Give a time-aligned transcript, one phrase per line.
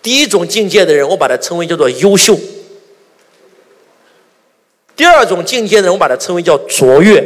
[0.00, 2.34] 第一种境界的人，我把它称为叫做优秀；
[4.96, 7.20] 第二种境界的人，我把它称为叫卓越；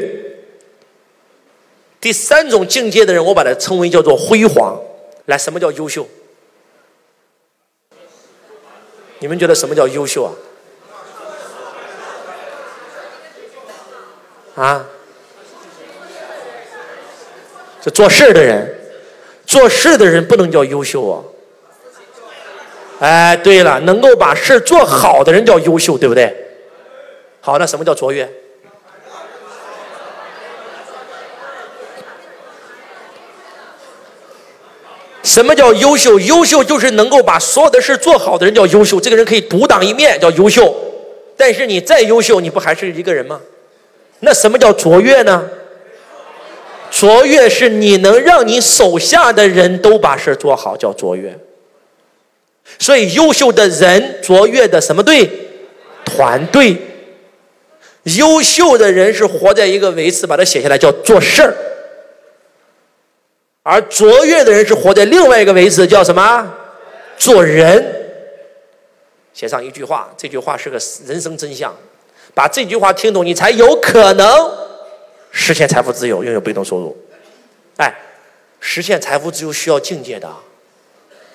[2.00, 4.80] 第三种境界的人，我把它称为叫做辉煌。
[5.26, 6.08] 来，什么叫优秀？
[9.20, 10.32] 你们觉得什么叫优秀啊？
[14.56, 14.86] 啊？
[17.80, 18.80] 这做事的人，
[19.46, 21.22] 做事的人不能叫优秀啊。
[23.02, 26.32] 哎，对了，能够把事做好的人叫优秀，对不对？
[27.40, 28.30] 好，那什么叫卓越？
[35.24, 36.20] 什么叫优秀？
[36.20, 39.00] 优秀就是能够把所有的事做好的人叫优秀。
[39.00, 40.72] 这个人可以独当一面，叫优秀。
[41.36, 43.40] 但是你再优秀，你不还是一个人吗？
[44.20, 45.44] 那什么叫卓越呢？
[46.88, 51.36] 卓越是你能让你手下的人都把事做好，叫卓越。
[52.78, 55.28] 所以，优秀的人，卓越的什么队？
[56.04, 56.76] 团队。
[58.16, 61.54] 优秀的人是活在一个维次，把它写下来叫做事儿。
[63.62, 66.52] 而卓越的人是活在另外一个维次，叫什么？
[67.16, 68.00] 做人。
[69.32, 70.76] 写上一句话，这句话是个
[71.06, 71.72] 人生真相。
[72.34, 74.26] 把这句话听懂，你才有可能
[75.30, 76.96] 实现财富自由，拥有被动收入。
[77.76, 77.94] 哎，
[78.58, 80.28] 实现财富自由需要境界的。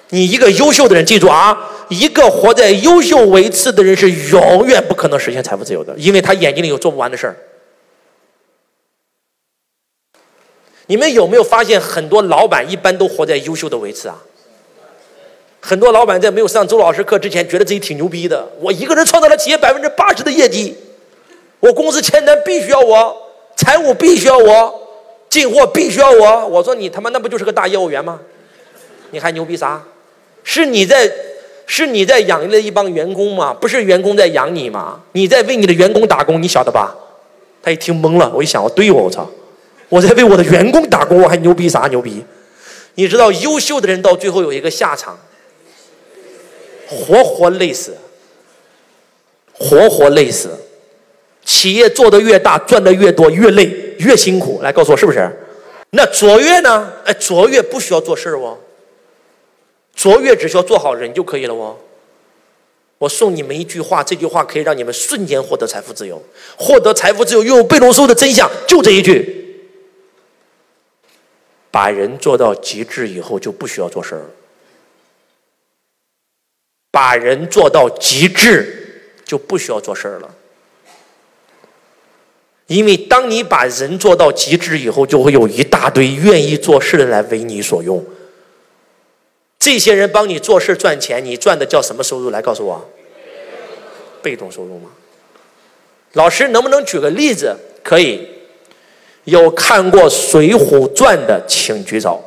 [0.09, 7.36] 你一个优秀的人，记住啊，一个活在优秀维次的人是永远不可能实现财富自由的，因为他眼睛里有做不完的事儿。
[10.85, 14.23] 你们有没有发现，很多老板一般都活在优秀的维次啊？
[15.59, 20.73] 很多老板在没有上周老师课之前，觉得自己挺牛逼的，我一个人创造了企业百分之八十的业绩，
[21.59, 23.17] 我公司签单必须要我，
[23.58, 24.88] 财务必须要我，
[25.30, 26.47] 进货必须要我。
[26.47, 28.22] 我说你他妈那不就是个大业务员吗？
[29.11, 29.83] 你还牛逼啥？
[30.50, 31.12] 是你在，
[31.66, 33.53] 是你在养了一帮员工吗？
[33.53, 35.02] 不是员工在养你吗？
[35.12, 36.95] 你在为你的员工打工，你晓得吧？
[37.62, 39.30] 他一听懵了，我一想，我对我我操，
[39.90, 42.24] 我在为我的员工打工，我还牛逼啥牛逼？
[42.96, 45.19] 你知道，优秀的人到最后有一个下场，
[46.88, 47.97] 活活累死，
[49.52, 50.50] 活活累死。
[51.44, 53.69] 企业做的越大，赚的越多，越累，
[54.00, 54.62] 越辛苦。
[54.63, 55.30] 来告诉我是不是？
[55.90, 56.90] 那卓越呢？
[57.03, 58.57] 哎，卓越不需要做事儿哦。
[59.97, 61.75] 卓越只需要做好人就可以了哦。
[63.00, 66.24] 我送你们一句话，这句话可以让你们瞬间获得财富自由。
[66.56, 69.69] 获得财富自由，拥有被动收入的真相就这一句：
[71.69, 74.25] 把人做到极致以后，就不需要做事儿。
[76.91, 80.34] 把人做到极致，就不需要做事儿了。
[82.66, 88.03] 因为当你把人做到极致以后，就会有一大堆愿意做事的来为你所用。
[89.67, 92.29] 这些人帮你做事赚钱，你赚的叫什么收入？
[92.29, 92.89] 来告诉我，
[94.22, 94.89] 被动收入吗？
[96.13, 97.53] 老师能不能举个例子？
[97.83, 98.25] 可以，
[99.25, 102.23] 有看过《水浒传》的请举手。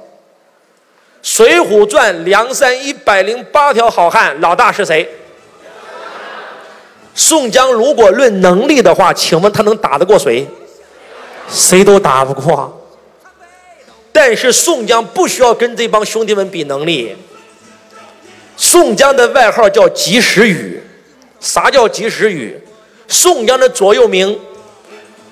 [1.27, 5.09] 《水浒传》梁山一百零八条好汉，老大是谁？
[7.15, 7.73] 宋江。
[7.73, 10.47] 如果论能力的话，请问他能打得过谁？
[11.49, 12.87] 谁都打不过。
[14.13, 17.17] 但是宋江不需要跟这帮兄弟们比能力。
[18.71, 20.81] 宋江的外号叫及时雨，
[21.41, 22.57] 啥叫及时雨？
[23.09, 24.39] 宋江的左右铭：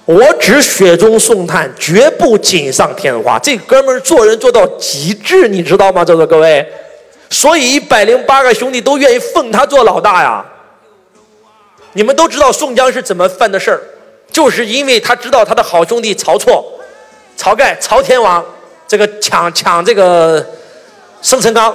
[0.06, 3.38] 我只雪中送炭，绝不锦上添花。
[3.38, 6.04] 这哥们儿做人做到极致，你知道吗？
[6.04, 6.69] 在座各位，
[7.31, 10.44] 所以一百零八个兄弟都愿意奉他做老大呀。
[11.93, 13.81] 你们都知道宋江是怎么犯的事儿，
[14.32, 16.69] 就是因为他知道他的好兄弟曹错、
[17.38, 18.44] 晁盖、曹天王
[18.88, 20.44] 这个抢抢这个
[21.22, 21.72] 生辰纲。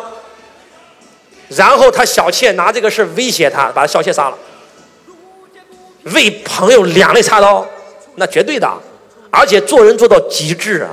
[1.49, 4.37] 然后他小妾拿这个事威胁他，把他小妾杀了。
[6.13, 7.65] 为朋友两肋插刀，
[8.15, 8.69] 那绝对的，
[9.29, 10.89] 而且做人做到极致啊。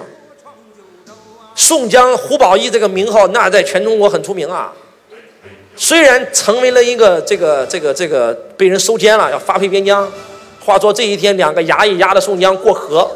[1.54, 4.72] 宋江、胡宝义这个名号，那在全中国很出名啊。
[5.76, 10.10] 虽然成为了一个这个这个这个被人收监了，要发配边疆。
[10.64, 13.10] 话说这一天，两个衙役押着宋江过河，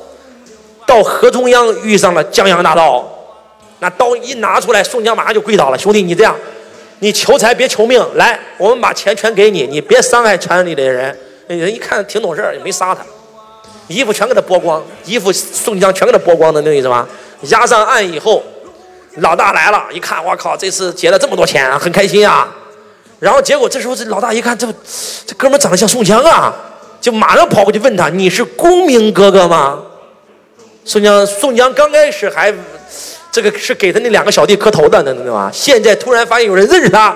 [0.87, 3.07] 到河中央遇上了江洋大盗，
[3.81, 5.79] 那刀一拿出来，宋江马上就跪倒了。
[5.79, 6.35] 兄弟，你这样。
[7.01, 11.15] 你求财别求命，来，我们把钱全给你，你别伤害船里的人。
[11.47, 13.05] 人一看挺懂事儿，也没杀他，
[13.87, 17.07] 衣服全给他剥光，衣服宋江全给他剥光的那意思吗？
[17.43, 18.43] 押上岸以后，
[19.17, 22.49] 老大来了，一看，我靠，这次劫了这么多钱，很开心啊。
[23.19, 24.67] 然后结果这时候这老大一看，这
[25.27, 26.55] 这哥们长得像宋江啊，
[27.01, 29.83] 就马上跑过去问他：“你是公明哥哥吗？”
[30.87, 32.55] 宋江，宋江刚开始还。
[33.35, 35.51] 这个是给他那两个小弟磕头的，能懂吗？
[35.53, 37.13] 现在突然发现有人认识他，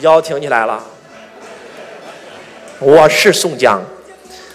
[0.00, 0.82] 腰挺起来了。
[2.80, 3.80] 我是宋江。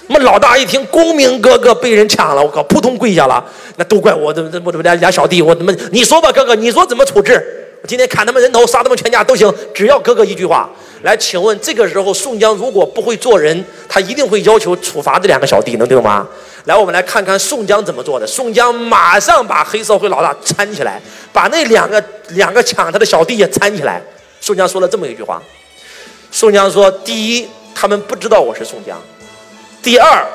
[0.08, 3.42] 那么老大一听，公明哥哥被人抢了，我靠，扑通跪下了。
[3.78, 7.55] 那都怪我，这这我这俩俩小弟，我怎么你说吧，哥哥，你说怎么处置？
[7.86, 10.70] 今天砍他们人头，杀他们全家都行，只要哥哥一句话。
[11.04, 16.28] 来，请问这个时候宋江如果不会做人，他一定会要求处罚这两个小弟，能听懂吗？
[16.64, 18.26] 来，我们来看看宋江怎么做的。
[18.26, 21.00] 宋江马上把黑社会老大搀起来，
[21.32, 24.02] 把那两个两个抢他的小弟也搀起来。
[24.42, 25.40] 宋江说了这么一句话：
[26.32, 28.98] 宋江说，第一，他们不知道我是宋江；
[29.84, 30.26] 第二，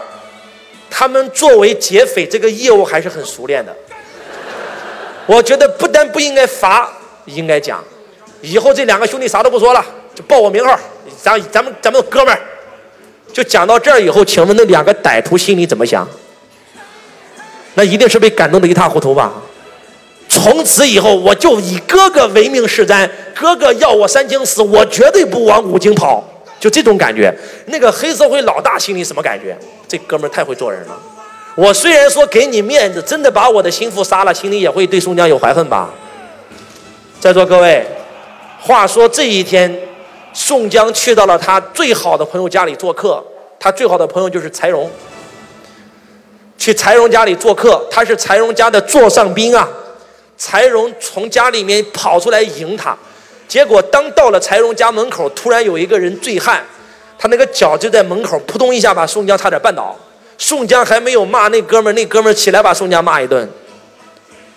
[0.88, 3.74] 他们作为劫匪这个业务还是很熟练的。
[5.26, 6.92] 我觉得不但不应该罚。
[7.26, 7.82] 应该讲，
[8.40, 9.84] 以后这两个兄弟啥都不说了，
[10.14, 10.78] 就报我名号，
[11.22, 12.40] 咱咱们咱们哥们儿，
[13.32, 16.08] 就讲到这儿以后，请问那两个歹徒心里怎么想？
[17.74, 19.32] 那一定是被感动的一塌糊涂吧？
[20.28, 26.24] 从此以后，我就以哥哥为命是瞻，哥哥要我三更死，我绝对不往五更跑，
[26.58, 27.32] 就这种感觉。
[27.66, 29.56] 那个黑社会老大心里什么感觉？
[29.86, 30.96] 这哥们儿太会做人了。
[31.56, 35.90] 我虽然说给你面子，真的把我的心腹杀了，心里也会对宋江有怀恨吧？
[37.20, 37.86] 在座各位，
[38.58, 39.78] 话说这一天，
[40.32, 43.22] 宋江去到了他最好的朋友家里做客。
[43.58, 44.90] 他最好的朋友就是柴荣。
[46.56, 49.68] 去柴荣家里做客，他是柴荣家的座上宾啊。
[50.38, 52.96] 柴荣从家里面跑出来迎他，
[53.46, 56.64] 结果当到了柴荣家门口，突然有一个人醉汉，
[57.18, 59.94] 他那个脚就在门口扑通一下把宋江差点绊倒。
[60.38, 63.46] 宋江还没有骂那哥们儿，那哥们儿起来把宋江骂一顿。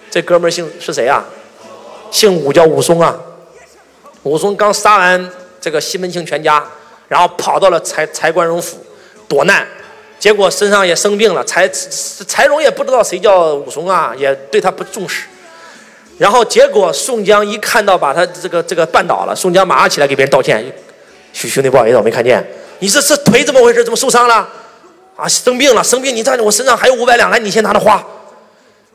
[0.09, 1.25] 这哥们儿姓是谁啊？
[2.13, 3.19] 姓武叫武松啊，
[4.21, 6.63] 武松刚杀完这个西门庆全家，
[7.07, 8.77] 然后跑到了柴柴关荣府
[9.27, 9.67] 躲难，
[10.19, 11.43] 结果身上也生病了。
[11.43, 11.67] 柴
[12.27, 15.25] 柴荣也不知道谁叫武松啊，也对他不重视。
[16.19, 20.63] 然后结果宋江一看到把他这个这个绊倒了，宋江马上起来给别人道歉
[21.33, 22.47] ：“兄兄弟不好意思，我没看见。
[22.77, 23.83] 你这这腿怎么回事？
[23.83, 24.47] 怎么受伤了？
[25.15, 26.15] 啊，生病了，生病！
[26.15, 28.05] 你看我身上还有五百两，来，你先拿着花。”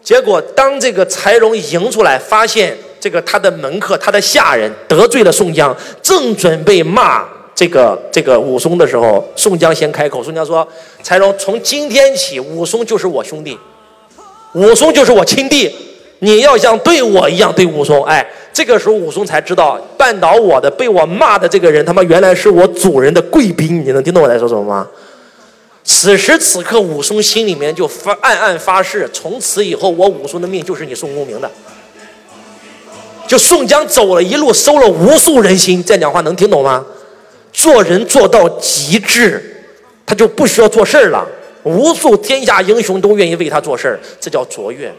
[0.04, 2.78] 结果当这个柴荣迎出来，发现。
[3.00, 7.24] 这个他的门客，他的下人得罪了宋江，正准备骂
[7.54, 10.22] 这个这个武松的时候，宋江先开口。
[10.22, 10.66] 宋江说
[11.02, 13.58] ：“柴荣，从今天起，武松就是我兄弟，
[14.54, 15.74] 武松就是我亲弟，
[16.20, 23.84] 你要像对我一样对武松。”哎，这个时候武松才知道，绊倒我的、被我骂的这个人，他妈原来是我主人的贵宾。
[23.84, 24.86] 你能听懂我在说什么吗？
[25.84, 31.50] 此时此刻，武松心里面就发暗暗发誓：从此以后，我武松的命就是你宋公明的。
[33.28, 35.84] 就宋江走了一路，收了无数人心。
[35.84, 36.84] 这样讲话能听懂吗？
[37.52, 39.42] 做人做到极致，
[40.06, 41.26] 他就不需要做事儿了。
[41.64, 44.92] 无数天下英雄都愿意为他做事儿，这叫卓越。